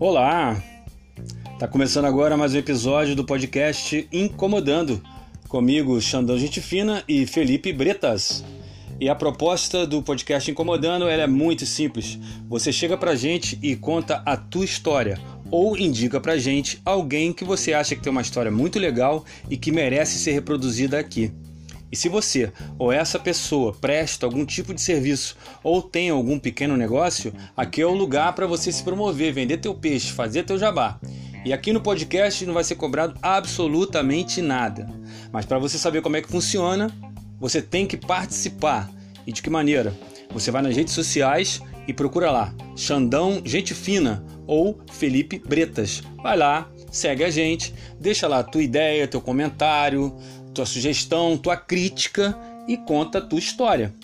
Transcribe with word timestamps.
Olá! 0.00 0.56
Tá 1.58 1.68
começando 1.68 2.06
agora 2.06 2.34
mais 2.34 2.54
um 2.54 2.56
episódio 2.56 3.14
do 3.14 3.22
podcast 3.22 4.08
Incomodando, 4.10 4.98
comigo 5.46 6.00
Xandão 6.00 6.38
Gente 6.38 6.58
Fina 6.58 7.04
e 7.06 7.26
Felipe 7.26 7.70
Bretas. 7.70 8.42
E 8.98 9.10
a 9.10 9.14
proposta 9.14 9.86
do 9.86 10.02
podcast 10.02 10.50
Incomodando 10.50 11.06
é 11.06 11.26
muito 11.26 11.66
simples. 11.66 12.18
Você 12.48 12.72
chega 12.72 12.96
pra 12.96 13.14
gente 13.14 13.58
e 13.60 13.76
conta 13.76 14.22
a 14.24 14.38
tua 14.38 14.64
história 14.64 15.20
ou 15.50 15.76
indica 15.76 16.18
pra 16.18 16.38
gente 16.38 16.80
alguém 16.82 17.30
que 17.30 17.44
você 17.44 17.74
acha 17.74 17.94
que 17.94 18.00
tem 18.00 18.10
uma 18.10 18.22
história 18.22 18.50
muito 18.50 18.78
legal 18.78 19.22
e 19.50 19.56
que 19.58 19.70
merece 19.70 20.18
ser 20.18 20.32
reproduzida 20.32 20.98
aqui. 20.98 21.30
E 21.90 21.96
se 21.96 22.08
você 22.08 22.52
ou 22.78 22.92
essa 22.92 23.18
pessoa 23.18 23.72
presta 23.72 24.26
algum 24.26 24.44
tipo 24.44 24.72
de 24.72 24.80
serviço 24.80 25.36
ou 25.62 25.82
tem 25.82 26.10
algum 26.10 26.38
pequeno 26.38 26.76
negócio, 26.76 27.32
aqui 27.56 27.82
é 27.82 27.86
o 27.86 27.94
lugar 27.94 28.32
para 28.34 28.46
você 28.46 28.70
se 28.70 28.82
promover, 28.82 29.32
vender 29.32 29.58
teu 29.58 29.74
peixe, 29.74 30.12
fazer 30.12 30.44
teu 30.44 30.58
jabá. 30.58 30.98
E 31.44 31.52
aqui 31.52 31.72
no 31.72 31.80
podcast 31.80 32.44
não 32.44 32.54
vai 32.54 32.64
ser 32.64 32.74
cobrado 32.74 33.14
absolutamente 33.22 34.42
nada. 34.42 34.86
Mas 35.32 35.46
para 35.46 35.58
você 35.58 35.78
saber 35.78 36.02
como 36.02 36.16
é 36.16 36.22
que 36.22 36.28
funciona, 36.28 36.90
você 37.40 37.62
tem 37.62 37.86
que 37.86 37.96
participar. 37.96 38.90
E 39.26 39.32
de 39.32 39.42
que 39.42 39.50
maneira? 39.50 39.94
Você 40.32 40.50
vai 40.50 40.62
nas 40.62 40.76
redes 40.76 40.94
sociais 40.94 41.60
e 41.88 41.92
procura 41.92 42.30
lá 42.30 42.54
Xandão 42.76 43.42
Gente 43.44 43.74
Fina 43.74 44.22
ou 44.46 44.78
Felipe 44.92 45.38
Bretas. 45.38 46.02
Vai 46.22 46.36
lá, 46.36 46.70
segue 46.90 47.24
a 47.24 47.30
gente, 47.30 47.74
deixa 47.98 48.28
lá 48.28 48.42
tua 48.42 48.62
ideia, 48.62 49.08
teu 49.08 49.20
comentário, 49.20 50.14
tua 50.54 50.66
sugestão, 50.66 51.36
tua 51.36 51.56
crítica 51.56 52.36
e 52.66 52.76
conta 52.76 53.18
a 53.18 53.20
tua 53.20 53.38
história. 53.38 53.94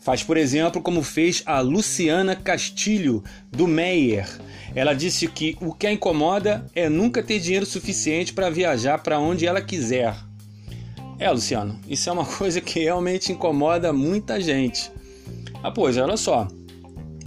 Faz, 0.00 0.22
por 0.22 0.36
exemplo, 0.36 0.82
como 0.82 1.02
fez 1.02 1.42
a 1.46 1.60
Luciana 1.60 2.34
Castilho, 2.34 3.22
do 3.50 3.68
Meyer. 3.68 4.28
Ela 4.74 4.94
disse 4.94 5.28
que 5.28 5.56
o 5.60 5.72
que 5.72 5.86
a 5.86 5.92
incomoda 5.92 6.66
é 6.74 6.88
nunca 6.88 7.22
ter 7.22 7.38
dinheiro 7.38 7.64
suficiente 7.64 8.32
para 8.32 8.50
viajar 8.50 8.98
para 8.98 9.20
onde 9.20 9.46
ela 9.46 9.60
quiser. 9.60 10.16
É, 11.20 11.30
Luciano, 11.30 11.78
isso 11.86 12.08
é 12.08 12.12
uma 12.12 12.26
coisa 12.26 12.60
que 12.60 12.80
realmente 12.80 13.30
incomoda 13.30 13.92
muita 13.92 14.40
gente. 14.40 14.90
Ah, 15.62 15.70
pois, 15.70 15.96
olha 15.96 16.16
só, 16.16 16.48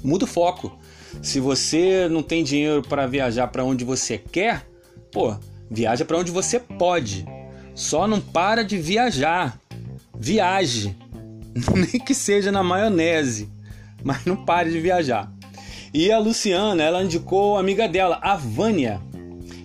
muda 0.03 0.25
o 0.25 0.28
foco. 0.28 0.78
Se 1.22 1.39
você 1.39 2.09
não 2.09 2.22
tem 2.22 2.44
dinheiro 2.44 2.81
para 2.81 3.07
viajar 3.07 3.47
para 3.47 3.63
onde 3.63 3.85
você 3.85 4.17
quer, 4.17 4.67
pô, 5.13 5.33
viaja 5.72 6.03
para 6.03 6.17
onde 6.17 6.30
você 6.30 6.59
pode. 6.59 7.25
Só 7.76 8.08
não 8.08 8.22
para 8.22 8.64
de 8.64 8.78
viajar. 8.78 9.59
Viaje. 10.18 10.95
Nem 11.76 12.00
que 12.00 12.16
seja 12.16 12.52
na 12.52 12.64
maionese. 12.64 13.50
Mas 14.02 14.23
não 14.26 14.38
pare 14.45 14.72
de 14.72 14.80
viajar. 14.80 15.30
E 15.94 16.12
a 16.12 16.18
Luciana, 16.18 16.81
ela 16.81 17.03
indicou 17.03 17.58
a 17.58 17.59
amiga 17.59 17.88
dela, 17.88 18.20
a 18.22 18.36
Vânia, 18.36 19.02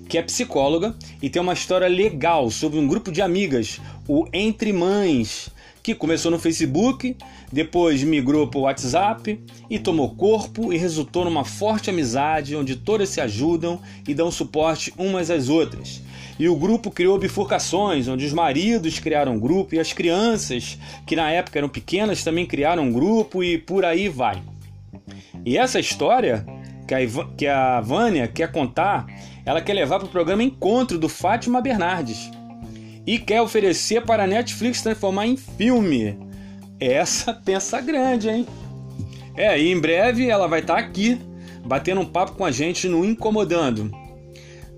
que 0.08 0.18
é 0.18 0.22
psicóloga 0.22 0.94
e 1.22 1.30
tem 1.30 1.40
uma 1.40 1.52
história 1.52 1.88
legal 1.88 2.50
sobre 2.50 2.78
um 2.78 2.86
grupo 2.86 3.12
de 3.12 3.22
amigas, 3.22 3.80
o 4.08 4.26
Entre 4.32 4.72
Mães, 4.72 5.50
que 5.82 5.94
começou 5.94 6.30
no 6.30 6.38
Facebook, 6.38 7.16
depois 7.52 8.02
migrou 8.02 8.46
para 8.46 8.58
o 8.58 8.62
WhatsApp 8.62 9.40
e 9.68 9.78
tomou 9.78 10.14
corpo 10.14 10.72
e 10.72 10.76
resultou 10.76 11.24
numa 11.24 11.44
forte 11.44 11.90
amizade 11.90 12.54
onde 12.54 12.76
todas 12.76 13.08
se 13.08 13.20
ajudam 13.20 13.80
e 14.06 14.14
dão 14.14 14.30
suporte 14.30 14.92
umas 14.96 15.30
às 15.30 15.48
outras. 15.48 16.00
E 16.40 16.48
o 16.48 16.56
grupo 16.56 16.90
criou 16.90 17.18
bifurcações, 17.18 18.08
onde 18.08 18.24
os 18.24 18.32
maridos 18.32 18.98
criaram 18.98 19.34
um 19.34 19.38
grupo 19.38 19.74
e 19.74 19.78
as 19.78 19.92
crianças, 19.92 20.78
que 21.06 21.14
na 21.14 21.30
época 21.30 21.58
eram 21.58 21.68
pequenas, 21.68 22.24
também 22.24 22.46
criaram 22.46 22.84
um 22.84 22.90
grupo 22.90 23.44
e 23.44 23.58
por 23.58 23.84
aí 23.84 24.08
vai. 24.08 24.42
E 25.44 25.58
essa 25.58 25.78
história 25.78 26.46
que 26.88 26.94
a, 26.94 26.98
que 27.36 27.46
a 27.46 27.82
Vânia 27.82 28.26
quer 28.26 28.50
contar, 28.50 29.06
ela 29.44 29.60
quer 29.60 29.74
levar 29.74 29.98
para 29.98 30.08
o 30.08 30.10
programa 30.10 30.42
Encontro 30.42 30.98
do 30.98 31.10
Fátima 31.10 31.60
Bernardes 31.60 32.30
e 33.06 33.18
quer 33.18 33.42
oferecer 33.42 34.06
para 34.06 34.24
a 34.24 34.26
Netflix 34.26 34.80
transformar 34.80 35.26
em 35.26 35.36
filme. 35.36 36.18
Essa 36.80 37.34
pensa 37.44 37.82
grande, 37.82 38.30
hein? 38.30 38.46
É, 39.36 39.60
e 39.60 39.70
em 39.70 39.78
breve 39.78 40.30
ela 40.30 40.48
vai 40.48 40.60
estar 40.60 40.76
tá 40.76 40.80
aqui 40.80 41.20
batendo 41.66 42.00
um 42.00 42.06
papo 42.06 42.32
com 42.32 42.46
a 42.46 42.50
gente 42.50 42.88
no 42.88 43.04
Incomodando. 43.04 43.99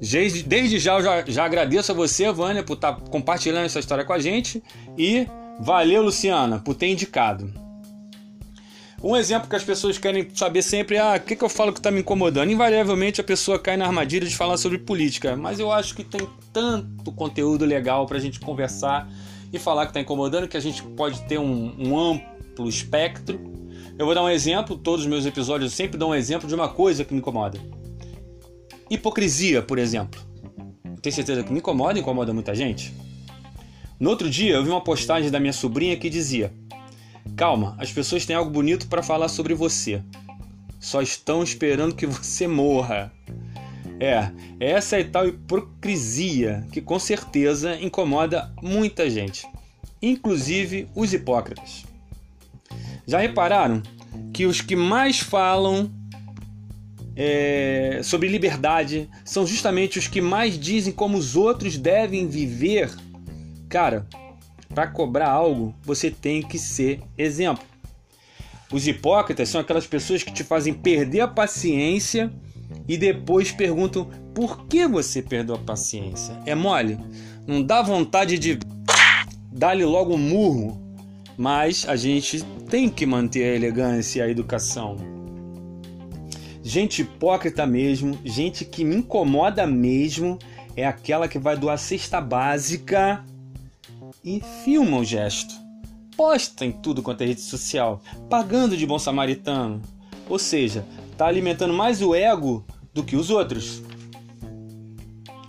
Desde, 0.02 0.42
desde 0.42 0.80
já 0.80 0.98
eu 0.98 1.02
já, 1.02 1.24
já 1.28 1.44
agradeço 1.44 1.92
a 1.92 1.94
você, 1.94 2.30
Vânia, 2.32 2.64
por 2.64 2.74
estar 2.74 2.94
tá 2.94 3.00
compartilhando 3.08 3.66
essa 3.66 3.78
história 3.78 4.04
com 4.04 4.12
a 4.12 4.18
gente. 4.18 4.60
E 4.98 5.28
valeu, 5.60 6.02
Luciana, 6.02 6.58
por 6.58 6.74
ter 6.74 6.88
indicado. 6.88 7.52
Um 9.00 9.16
exemplo 9.16 9.48
que 9.48 9.54
as 9.54 9.62
pessoas 9.62 9.98
querem 9.98 10.28
saber 10.34 10.62
sempre 10.62 10.96
é 10.96 11.00
ah, 11.00 11.14
o 11.16 11.20
que, 11.20 11.36
que 11.36 11.44
eu 11.44 11.48
falo 11.48 11.72
que 11.72 11.78
está 11.78 11.90
me 11.90 12.00
incomodando. 12.00 12.50
Invariavelmente 12.50 13.20
a 13.20 13.24
pessoa 13.24 13.60
cai 13.60 13.76
na 13.76 13.86
armadilha 13.86 14.26
de 14.26 14.36
falar 14.36 14.56
sobre 14.56 14.78
política, 14.78 15.36
mas 15.36 15.60
eu 15.60 15.70
acho 15.70 15.94
que 15.94 16.02
tem 16.02 16.28
tanto 16.52 17.12
conteúdo 17.12 17.64
legal 17.64 18.04
para 18.04 18.16
a 18.16 18.20
gente 18.20 18.40
conversar 18.40 19.08
e 19.52 19.58
falar 19.58 19.86
que 19.86 19.90
está 19.90 20.00
incomodando 20.00 20.48
que 20.48 20.56
a 20.56 20.60
gente 20.60 20.82
pode 20.82 21.20
ter 21.26 21.38
um, 21.38 21.74
um 21.78 21.98
amplo 21.98 22.68
espectro. 22.68 23.40
Eu 23.96 24.06
vou 24.06 24.14
dar 24.14 24.22
um 24.22 24.30
exemplo, 24.30 24.76
todos 24.76 25.02
os 25.02 25.06
meus 25.06 25.26
episódios 25.26 25.70
eu 25.72 25.76
sempre 25.76 25.96
dou 25.96 26.10
um 26.10 26.14
exemplo 26.14 26.48
de 26.48 26.54
uma 26.54 26.68
coisa 26.68 27.04
que 27.04 27.12
me 27.12 27.20
incomoda. 27.20 27.58
Hipocrisia, 28.92 29.62
por 29.62 29.78
exemplo. 29.78 30.20
Tem 31.00 31.10
certeza 31.10 31.42
que 31.42 31.50
me 31.50 31.60
incomoda 31.60 31.98
incomoda 31.98 32.30
muita 32.34 32.54
gente? 32.54 32.92
No 33.98 34.10
outro 34.10 34.28
dia, 34.28 34.56
eu 34.56 34.62
vi 34.62 34.68
uma 34.68 34.84
postagem 34.84 35.30
da 35.30 35.40
minha 35.40 35.54
sobrinha 35.54 35.96
que 35.96 36.10
dizia: 36.10 36.52
Calma, 37.34 37.74
as 37.78 37.90
pessoas 37.90 38.26
têm 38.26 38.36
algo 38.36 38.50
bonito 38.50 38.88
para 38.88 39.02
falar 39.02 39.28
sobre 39.28 39.54
você. 39.54 40.02
Só 40.78 41.00
estão 41.00 41.42
esperando 41.42 41.94
que 41.94 42.06
você 42.06 42.46
morra. 42.46 43.10
É, 43.98 44.30
essa 44.60 45.00
é 45.00 45.04
tal 45.04 45.26
hipocrisia 45.26 46.66
que 46.70 46.82
com 46.82 46.98
certeza 46.98 47.80
incomoda 47.80 48.52
muita 48.60 49.08
gente, 49.08 49.48
inclusive 50.02 50.86
os 50.94 51.14
hipócritas. 51.14 51.86
Já 53.06 53.20
repararam 53.20 53.82
que 54.34 54.44
os 54.44 54.60
que 54.60 54.76
mais 54.76 55.18
falam 55.18 55.90
é, 57.14 58.00
sobre 58.02 58.28
liberdade 58.28 59.08
são 59.24 59.46
justamente 59.46 59.98
os 59.98 60.08
que 60.08 60.20
mais 60.20 60.58
dizem 60.58 60.92
como 60.92 61.18
os 61.18 61.36
outros 61.36 61.76
devem 61.76 62.26
viver. 62.26 62.90
Cara, 63.68 64.06
para 64.68 64.86
cobrar 64.86 65.28
algo, 65.28 65.74
você 65.82 66.10
tem 66.10 66.42
que 66.42 66.58
ser 66.58 67.00
exemplo. 67.16 67.64
Os 68.72 68.86
hipócritas 68.86 69.50
são 69.50 69.60
aquelas 69.60 69.86
pessoas 69.86 70.22
que 70.22 70.32
te 70.32 70.42
fazem 70.42 70.72
perder 70.72 71.20
a 71.20 71.28
paciência 71.28 72.32
e 72.88 72.96
depois 72.96 73.52
perguntam 73.52 74.08
por 74.34 74.66
que 74.66 74.86
você 74.86 75.20
perdeu 75.20 75.56
a 75.56 75.58
paciência. 75.58 76.38
É 76.46 76.54
mole? 76.54 76.98
Não 77.46 77.62
dá 77.62 77.82
vontade 77.82 78.38
de 78.38 78.58
dar-lhe 79.52 79.84
logo 79.84 80.14
um 80.14 80.18
murro, 80.18 80.80
mas 81.36 81.86
a 81.86 81.96
gente 81.96 82.42
tem 82.70 82.88
que 82.88 83.04
manter 83.04 83.44
a 83.44 83.54
elegância 83.54 84.20
e 84.20 84.22
a 84.22 84.28
educação 84.28 85.21
gente 86.62 87.02
hipócrita 87.02 87.66
mesmo, 87.66 88.18
gente 88.24 88.64
que 88.64 88.84
me 88.84 88.96
incomoda 88.96 89.66
mesmo, 89.66 90.38
é 90.76 90.86
aquela 90.86 91.28
que 91.28 91.38
vai 91.38 91.56
doar 91.56 91.78
cesta 91.78 92.20
básica 92.20 93.24
e 94.24 94.40
filma 94.64 94.98
o 94.98 95.04
gesto. 95.04 95.54
Posta 96.16 96.64
em 96.64 96.72
tudo 96.72 97.02
quanto 97.02 97.22
é 97.22 97.26
rede 97.26 97.40
social, 97.40 98.00
pagando 98.30 98.76
de 98.76 98.86
bom 98.86 98.98
samaritano. 98.98 99.82
Ou 100.28 100.38
seja, 100.38 100.84
tá 101.16 101.26
alimentando 101.26 101.74
mais 101.74 102.00
o 102.00 102.14
ego 102.14 102.64
do 102.94 103.02
que 103.02 103.16
os 103.16 103.30
outros. 103.30 103.82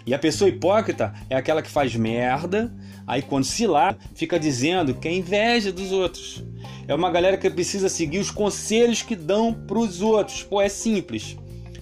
E 0.06 0.13
a 0.13 0.19
pessoa 0.19 0.50
hipócrita 0.50 1.13
é 1.30 1.35
aquela 1.35 1.62
que 1.62 1.69
faz 1.69 1.95
merda, 1.95 2.74
aí 3.07 3.22
quando 3.22 3.45
se 3.45 3.66
lá, 3.68 3.95
fica 4.16 4.40
dizendo 4.40 4.94
que 4.94 5.07
é 5.07 5.13
inveja 5.13 5.71
dos 5.71 5.92
outros. 5.92 6.44
É 6.88 6.94
uma 6.94 7.09
galera 7.09 7.38
que 7.38 7.50
precisa 7.50 7.88
seguir 7.88 8.19
os 8.19 8.30
conselhos 8.30 9.01
que 9.01 9.15
dão 9.15 9.53
para 9.53 9.80
os 9.80 10.01
outros. 10.01 10.44
Pô, 10.44 10.62
é 10.62 10.68
simples. 10.68 11.38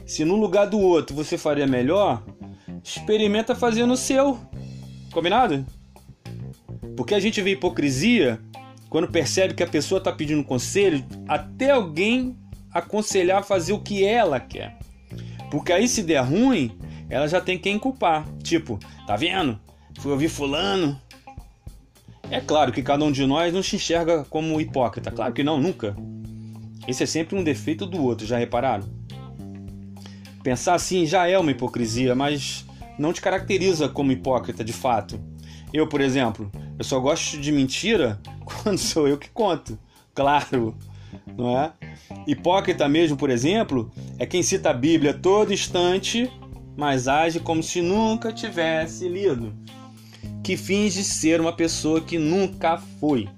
Se 0.06 0.24
no 0.24 0.36
lugar 0.36 0.68
do 0.68 0.80
outro 0.80 1.16
você 1.16 1.38
faria 1.38 1.66
melhor, 1.66 2.24
experimenta 2.84 3.56
fazer 3.56 3.86
no 3.86 3.98
seu. 3.98 4.40
Combinado? 5.12 5.66
Porque 6.96 7.16
a 7.16 7.20
gente 7.20 7.42
vê 7.42 7.52
hipocrisia 7.52 8.40
quando 8.90 9.08
percebe 9.08 9.54
que 9.54 9.64
a 9.64 9.68
pessoa 9.68 9.98
está 10.00 10.12
pedindo 10.12 10.44
conselho 10.44 11.04
até 11.28 11.72
alguém 11.72 12.38
aconselhar 12.72 13.40
a 13.40 13.44
fazer 13.44 13.74
o 13.74 13.80
que 13.80 14.04
ela 14.06 14.40
quer. 14.40 14.78
Porque 15.50 15.74
aí 15.74 15.88
se 15.88 16.04
der 16.04 16.22
ruim, 16.22 16.78
ela 17.10 17.28
já 17.28 17.42
tem 17.42 17.58
quem 17.58 17.80
culpar. 17.80 18.28
Tipo, 18.44 18.80
tá 19.08 19.16
vendo? 19.16 19.60
Fui 20.00 20.12
ouvir 20.12 20.30
fulano, 20.30 21.00
é 22.32 22.42
claro 22.42 22.72
que 22.72 22.82
cada 22.82 23.04
um 23.04 23.12
de 23.12 23.26
nós 23.26 23.54
não 23.54 23.62
se 23.62 23.76
enxerga 23.76 24.26
como 24.30 24.60
hipócrita. 24.60 25.12
Claro 25.12 25.34
que 25.34 25.44
não, 25.44 25.60
nunca. 25.60 25.96
Esse 26.88 27.04
é 27.04 27.06
sempre 27.06 27.38
um 27.38 27.44
defeito 27.44 27.86
do 27.86 28.02
outro, 28.04 28.26
já 28.26 28.38
repararam? 28.38 28.90
Pensar 30.42 30.74
assim 30.74 31.06
já 31.06 31.28
é 31.28 31.38
uma 31.38 31.52
hipocrisia, 31.52 32.16
mas 32.16 32.66
não 32.98 33.14
te 33.14 33.22
caracteriza 33.22 33.88
como 33.88 34.12
hipócrita 34.12 34.64
de 34.64 34.74
fato. 34.74 35.20
Eu, 35.74 35.88
por 35.88 36.02
exemplo, 36.02 36.52
eu 36.80 36.84
só 36.84 37.00
gosto 37.00 37.38
de 37.38 37.52
mentira 37.52 38.20
quando 38.44 38.78
sou 38.78 39.08
eu 39.08 39.18
que 39.18 39.30
conto. 39.30 39.78
Claro, 40.16 40.76
não 41.38 41.60
é? 41.60 41.74
Hipócrita 42.26 42.90
mesmo, 42.90 43.16
por 43.16 43.30
exemplo, 43.30 43.92
é 44.18 44.26
quem 44.26 44.42
cita 44.42 44.70
a 44.72 44.74
Bíblia 44.74 45.14
todo 45.14 45.54
instante 45.54 46.32
mas 46.76 47.08
age 47.08 47.40
como 47.40 47.62
se 47.62 47.82
nunca 47.82 48.32
tivesse 48.32 49.08
lido. 49.08 49.54
Que 50.44 50.58
finge 50.58 51.04
ser 51.04 51.40
uma 51.40 51.54
pessoa 51.54 52.02
que 52.02 52.18
nunca 52.18 52.78
foi. 53.00 53.30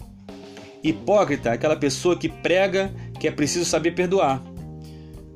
Hipócrita 0.83 1.49
é 1.49 1.53
aquela 1.53 1.75
pessoa 1.75 2.17
que 2.17 2.27
prega 2.27 2.93
que 3.19 3.27
é 3.27 3.31
preciso 3.31 3.63
saber 3.63 3.91
perdoar, 3.91 4.43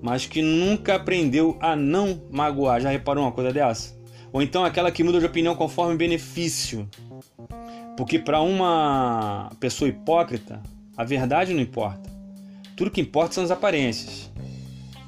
mas 0.02 0.26
que 0.26 0.42
nunca 0.42 0.96
aprendeu 0.96 1.58
a 1.62 1.76
não 1.76 2.22
magoar. 2.30 2.82
Já 2.82 2.90
reparou 2.90 3.24
uma 3.24 3.32
coisa 3.32 3.54
dessa? 3.54 3.98
Ou 4.34 4.42
então 4.42 4.66
aquela 4.66 4.92
que 4.92 5.04
muda 5.04 5.20
de 5.20 5.26
opinião 5.26 5.56
conforme 5.56 5.96
benefício. 5.96 6.88
Porque 7.96 8.20
para 8.20 8.42
uma 8.42 9.50
pessoa 9.60 9.90
hipócrita, 9.90 10.62
a 10.96 11.04
verdade 11.04 11.54
não 11.54 11.62
importa. 11.62 12.10
Tudo 12.76 12.92
que 12.92 13.02
importa 13.02 13.36
são 13.36 13.44
as 13.44 13.52
aparências. 13.52 14.30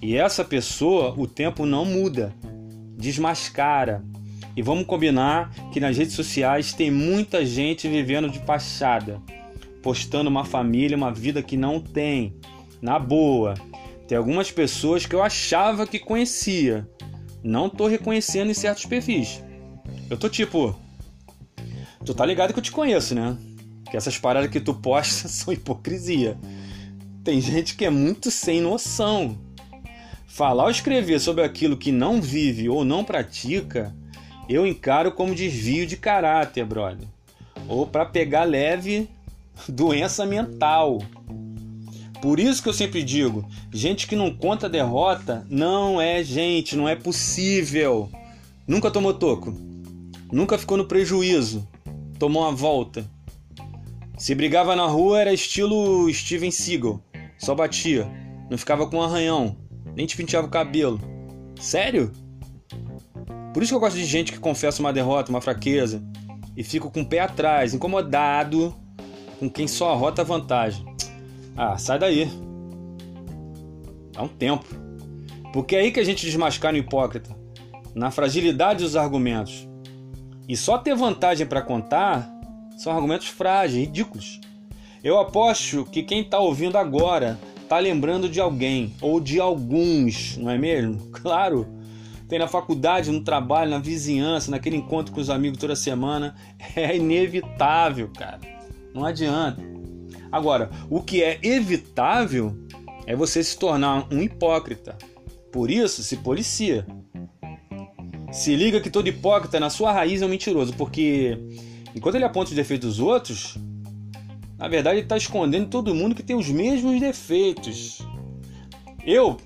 E 0.02 0.16
essa 0.16 0.46
pessoa, 0.46 1.14
o 1.18 1.28
tempo 1.28 1.66
não 1.66 1.84
muda, 1.84 2.34
desmascara. 2.98 4.04
E 4.56 4.62
vamos 4.62 4.86
combinar 4.86 5.52
que 5.72 5.80
nas 5.80 5.98
redes 5.98 6.16
sociais 6.16 6.74
tem 6.74 6.92
muita 6.92 7.46
gente 7.46 7.88
vivendo 7.88 8.30
de 8.30 8.40
fachada, 8.40 9.22
postando 9.82 10.30
uma 10.30 10.44
família, 10.44 10.98
uma 10.98 11.14
vida 11.14 11.42
que 11.42 11.56
não 11.56 11.80
tem. 11.80 12.34
Na 12.82 12.98
boa, 12.98 13.56
tem 14.08 14.18
algumas 14.18 14.52
pessoas 14.52 15.06
que 15.06 15.14
eu 15.14 15.22
achava 15.22 15.86
que 15.86 16.00
conhecia, 16.00 16.88
não 17.44 17.70
tô 17.70 17.88
reconhecendo 17.88 18.52
em 18.52 18.54
certos 18.54 18.86
perfis. 18.86 19.44
Eu 20.10 20.18
tô 20.18 20.28
tipo, 20.28 20.76
tu 22.06 22.14
tá 22.14 22.26
ligado 22.26 22.54
que 22.54 22.60
eu 22.60 22.64
te 22.64 22.72
conheço, 22.72 23.16
né? 23.16 23.38
Que 23.90 23.98
essas 23.98 24.18
paradas 24.18 24.50
que 24.50 24.60
tu 24.60 24.74
posta 24.74 25.28
são 25.30 25.54
hipocrisia. 25.54 26.38
Tem 27.24 27.40
gente 27.40 27.76
que 27.76 27.86
é 27.86 27.90
muito 27.90 28.32
sem 28.32 28.62
noção. 28.62 29.38
Falar 30.28 30.66
ou 30.66 30.70
escrever 30.72 31.20
sobre 31.20 31.44
aquilo 31.44 31.78
que 31.78 31.92
não 31.92 32.22
vive 32.22 32.70
ou 32.70 32.86
não 32.86 33.04
pratica, 33.04 33.96
eu 34.50 34.66
encaro 34.66 35.12
como 35.12 35.36
desvio 35.36 35.86
de 35.86 35.96
caráter, 35.96 36.66
brother. 36.66 37.08
Ou 37.68 37.86
para 37.86 38.06
pegar 38.06 38.46
leve 38.46 39.08
doença 39.70 40.26
mental. 40.26 41.02
Por 42.22 42.40
isso 42.40 42.62
que 42.62 42.68
eu 42.68 42.74
sempre 42.74 43.02
digo, 43.02 43.48
gente 43.72 44.08
que 44.08 44.16
não 44.16 44.36
conta 44.36 44.68
derrota 44.68 45.46
não 45.50 46.02
é 46.02 46.22
gente, 46.24 46.76
não 46.76 46.90
é 46.90 46.96
possível. 46.96 48.10
Nunca 48.68 48.92
tomou 48.92 49.14
toco, 49.14 49.56
nunca 50.32 50.58
ficou 50.58 50.78
no 50.78 50.86
prejuízo, 50.86 51.66
tomou 52.18 52.44
uma 52.44 52.52
volta. 52.52 53.10
Se 54.18 54.36
brigava 54.36 54.76
na 54.76 54.86
rua 54.86 55.22
era 55.22 55.34
estilo 55.34 56.14
Steven 56.14 56.52
Seagal, 56.52 57.02
só 57.38 57.56
batia, 57.56 58.06
não 58.50 58.58
ficava 58.58 58.86
com 58.86 58.98
um 58.98 59.02
arranhão, 59.02 59.56
nem 59.96 60.06
te 60.06 60.18
penteava 60.18 60.48
o 60.48 60.52
cabelo. 60.52 61.00
Sério? 61.58 62.12
Por 63.54 63.64
isso 63.64 63.72
que 63.72 63.76
eu 63.76 63.80
gosto 63.80 63.98
de 63.98 64.06
gente 64.06 64.32
que 64.32 64.40
confessa 64.40 64.82
uma 64.82 64.94
derrota, 64.94 65.32
uma 65.32 65.42
fraqueza, 65.42 66.04
e 66.56 66.64
fico 66.64 66.92
com 66.92 67.02
o 67.02 67.06
pé 67.06 67.20
atrás, 67.20 67.74
incomodado 67.74 68.76
com 69.40 69.50
quem 69.50 69.68
só 69.68 69.92
arrota 69.92 70.24
vantagem. 70.24 70.86
Ah, 71.56 71.78
sai 71.78 71.98
daí. 71.98 72.30
Dá 74.14 74.24
um 74.24 74.28
tempo. 74.28 74.66
Porque 75.52 75.76
é 75.76 75.80
aí 75.80 75.92
que 75.92 76.00
a 76.00 76.04
gente 76.04 76.26
desmascara 76.26 76.76
o 76.76 76.80
hipócrita, 76.80 77.36
na 77.96 78.12
fragilidade 78.12 78.84
dos 78.84 78.96
argumentos. 78.96 79.68
E 80.48 80.56
só 80.56 80.78
ter 80.78 80.96
vantagem 80.96 81.48
para 81.48 81.62
contar 81.62 82.30
são 82.78 82.94
argumentos 82.94 83.28
frágeis, 83.28 83.86
ridículos. 83.86 84.40
Eu 85.04 85.18
aposto 85.18 85.86
que 85.86 86.04
quem 86.04 86.22
está 86.22 86.40
ouvindo 86.40 86.78
agora 86.78 87.40
está 87.62 87.80
lembrando 87.80 88.28
de 88.28 88.40
alguém 88.40 88.94
ou 89.02 89.20
de 89.20 89.40
alguns, 89.40 90.38
não 90.38 90.50
é 90.50 90.58
mesmo? 90.58 91.10
Claro. 91.12 91.79
Tem 92.30 92.38
na 92.38 92.48
faculdade, 92.48 93.12
no 93.12 93.22
trabalho, 93.22 93.72
na 93.72 93.80
vizinhança, 93.80 94.52
naquele 94.52 94.78
encontro 94.78 95.12
com 95.12 95.20
os 95.20 95.32
amigos 95.32 95.58
toda 95.58 95.76
semana. 95.76 96.36
É 96.76 96.96
inevitável, 96.96 98.10
cara. 98.16 98.40
Não 98.94 99.04
adianta. 99.04 99.62
Agora, 100.32 100.70
o 100.90 101.02
que 101.02 101.24
é 101.24 101.40
evitável 101.42 102.56
é 103.08 103.16
você 103.16 103.44
se 103.44 103.58
tornar 103.58 104.08
um 104.12 104.22
hipócrita. 104.22 104.96
Por 105.52 105.72
isso, 105.72 106.04
se 106.04 106.18
policia. 106.18 106.86
Se 108.32 108.56
liga 108.56 108.80
que 108.80 108.92
todo 108.92 109.08
hipócrita, 109.08 109.60
na 109.60 109.72
sua 109.72 109.92
raiz, 109.92 110.22
é 110.22 110.26
um 110.26 110.30
mentiroso, 110.30 110.74
porque 110.74 111.36
enquanto 111.96 112.16
ele 112.16 112.26
aponta 112.26 112.52
os 112.52 112.56
defeitos 112.56 112.98
dos 112.98 113.00
outros, 113.00 113.58
na 114.56 114.68
verdade 114.68 114.98
ele 114.98 115.06
está 115.06 115.18
escondendo 115.18 115.68
todo 115.68 115.96
mundo 115.96 116.14
que 116.14 116.22
tem 116.22 116.36
os 116.36 116.48
mesmos 116.48 117.00
defeitos. 117.00 117.98
Eu 119.04 119.38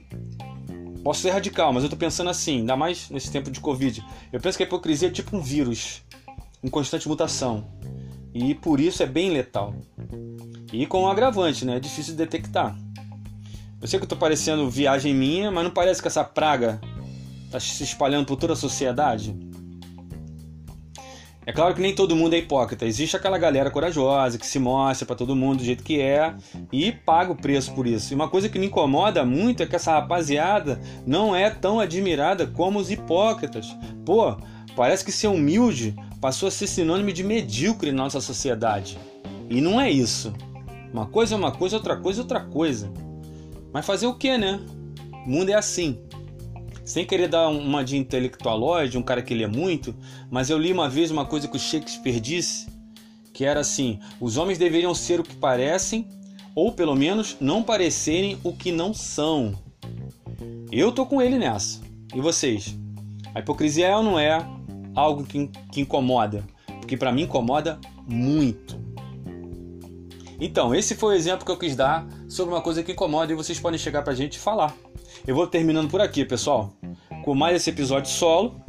posso 1.03 1.21
ser 1.21 1.31
radical, 1.31 1.73
mas 1.73 1.83
eu 1.83 1.87
estou 1.87 1.99
pensando 1.99 2.29
assim, 2.29 2.59
ainda 2.59 2.75
mais 2.75 3.09
nesse 3.09 3.29
tempo 3.29 3.51
de 3.51 3.59
Covid. 3.59 4.03
Eu 4.31 4.39
penso 4.39 4.57
que 4.57 4.63
a 4.63 4.67
hipocrisia 4.67 5.09
é 5.09 5.11
tipo 5.11 5.35
um 5.35 5.41
vírus 5.41 6.01
em 6.63 6.69
constante 6.69 7.07
mutação. 7.07 7.67
E 8.33 8.55
por 8.55 8.79
isso 8.79 9.03
é 9.03 9.05
bem 9.05 9.29
letal. 9.29 9.75
E 10.71 10.87
com 10.87 11.03
um 11.03 11.07
agravante, 11.07 11.65
né? 11.65 11.75
É 11.75 11.79
difícil 11.79 12.13
de 12.13 12.17
detectar. 12.17 12.75
Eu 13.79 13.87
sei 13.87 13.99
que 13.99 14.05
eu 14.05 14.09
tô 14.09 14.15
parecendo 14.15 14.69
viagem 14.69 15.13
minha, 15.13 15.51
mas 15.51 15.63
não 15.65 15.71
parece 15.71 16.01
que 16.01 16.07
essa 16.07 16.23
praga 16.23 16.79
tá 17.51 17.59
se 17.59 17.83
espalhando 17.83 18.25
por 18.25 18.37
toda 18.37 18.53
a 18.53 18.55
sociedade? 18.55 19.37
É 21.45 21.51
claro 21.51 21.75
que 21.75 21.81
nem 21.81 21.93
todo 21.93 22.15
mundo 22.15 22.33
é 22.33 22.37
hipócrita. 22.37 22.85
Existe 22.85 23.17
aquela 23.17 23.37
galera 23.37 23.69
corajosa 23.69 24.37
que 24.37 24.45
se 24.45 24.59
mostra 24.59 25.05
para 25.05 25.15
todo 25.15 25.35
mundo 25.35 25.57
do 25.57 25.63
jeito 25.63 25.83
que 25.83 25.99
é 25.99 26.35
e 26.71 26.91
paga 26.91 27.31
o 27.31 27.35
preço 27.35 27.73
por 27.73 27.85
isso. 27.85 28.13
E 28.13 28.15
uma 28.15 28.29
coisa 28.29 28.47
que 28.47 28.57
me 28.57 28.67
incomoda 28.67 29.25
muito 29.25 29.61
é 29.61 29.65
que 29.65 29.75
essa 29.75 29.91
rapaziada 29.91 30.79
não 31.05 31.35
é 31.35 31.49
tão 31.49 31.79
admirada 31.79 32.47
como 32.47 32.79
os 32.79 32.89
hipócritas. 32.89 33.75
Pô, 34.05 34.37
parece 34.75 35.03
que 35.03 35.11
ser 35.11 35.27
humilde 35.27 35.95
passou 36.21 36.47
a 36.47 36.51
ser 36.51 36.67
sinônimo 36.67 37.11
de 37.11 37.23
medíocre 37.23 37.91
na 37.91 38.03
nossa 38.03 38.21
sociedade. 38.21 38.97
E 39.49 39.59
não 39.59 39.79
é 39.79 39.91
isso. 39.91 40.33
Uma 40.93 41.07
coisa 41.07 41.35
é 41.35 41.37
uma 41.37 41.51
coisa, 41.51 41.75
outra 41.75 41.97
coisa 41.97 42.21
é 42.21 42.23
outra 42.23 42.39
coisa. 42.39 42.91
Mas 43.73 43.85
fazer 43.85 44.05
o 44.05 44.13
que, 44.13 44.37
né? 44.37 44.61
O 45.25 45.29
mundo 45.29 45.49
é 45.49 45.55
assim. 45.55 45.99
Sem 46.85 47.05
querer 47.05 47.29
dar 47.29 47.47
uma 47.47 47.83
de 47.83 47.95
intelectualóide, 47.95 48.97
um 48.97 49.03
cara 49.03 49.21
que 49.21 49.33
lê 49.33 49.47
muito, 49.47 49.95
mas 50.29 50.49
eu 50.49 50.57
li 50.57 50.71
uma 50.71 50.89
vez 50.89 51.11
uma 51.11 51.25
coisa 51.25 51.47
que 51.47 51.55
o 51.55 51.59
Shakespeare 51.59 52.19
disse, 52.19 52.67
que 53.33 53.45
era 53.45 53.61
assim: 53.61 53.99
os 54.19 54.37
homens 54.37 54.57
deveriam 54.57 54.93
ser 54.93 55.19
o 55.19 55.23
que 55.23 55.35
parecem, 55.35 56.07
ou 56.53 56.71
pelo 56.71 56.95
menos 56.95 57.37
não 57.39 57.63
parecerem 57.63 58.37
o 58.43 58.51
que 58.51 58.71
não 58.71 58.93
são. 58.93 59.55
Eu 60.71 60.91
tô 60.91 61.05
com 61.05 61.21
ele 61.21 61.37
nessa. 61.37 61.81
E 62.13 62.19
vocês? 62.19 62.75
A 63.33 63.39
hipocrisia 63.39 63.87
é 63.87 63.95
ou 63.95 64.03
não 64.03 64.19
é 64.19 64.45
algo 64.93 65.23
que, 65.23 65.47
que 65.71 65.81
incomoda? 65.81 66.43
Porque 66.79 66.97
para 66.97 67.11
mim 67.11 67.23
incomoda 67.23 67.79
muito. 68.07 68.81
Então, 70.39 70.75
esse 70.75 70.95
foi 70.95 71.13
o 71.13 71.17
exemplo 71.17 71.45
que 71.45 71.51
eu 71.51 71.57
quis 71.57 71.75
dar 71.75 72.05
sobre 72.27 72.53
uma 72.53 72.61
coisa 72.61 72.83
que 72.83 72.91
incomoda 72.91 73.31
e 73.31 73.35
vocês 73.35 73.59
podem 73.59 73.79
chegar 73.79 74.01
pra 74.01 74.13
gente 74.13 74.35
e 74.35 74.39
falar. 74.39 74.75
Eu 75.25 75.35
vou 75.35 75.47
terminando 75.47 75.89
por 75.89 76.01
aqui, 76.01 76.25
pessoal, 76.25 76.73
com 77.23 77.33
mais 77.33 77.55
esse 77.55 77.69
episódio 77.69 78.11
solo. 78.11 78.61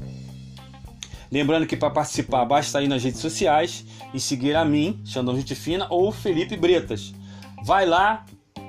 Lembrando 1.30 1.66
que 1.66 1.76
para 1.76 1.90
participar 1.90 2.44
basta 2.44 2.80
ir 2.82 2.88
nas 2.88 3.02
redes 3.02 3.20
sociais 3.20 3.84
e 4.12 4.20
seguir 4.20 4.54
a 4.54 4.64
mim, 4.64 5.00
Xandão 5.04 5.36
Gente 5.36 5.54
Fina, 5.54 5.86
ou 5.90 6.12
Felipe 6.12 6.56
Bretas. 6.56 7.12
Vai 7.64 7.86
lá, 7.86 8.24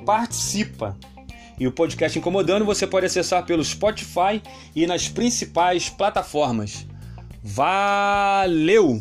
participa. 0.05 0.97
E 1.59 1.67
o 1.67 1.71
podcast 1.71 2.17
Incomodando 2.17 2.65
você 2.65 2.87
pode 2.87 3.05
acessar 3.05 3.45
pelo 3.45 3.63
Spotify 3.63 4.41
e 4.75 4.87
nas 4.87 5.07
principais 5.07 5.89
plataformas. 5.89 6.85
Valeu! 7.43 8.99